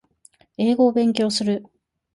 [0.57, 1.63] 英語を勉強する